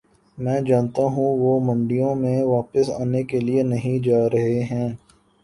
[0.37, 4.89] میں جانتا ہوں وہ منڈیوں میں واپس آنے کے لیے نہیں جا رہے ہیں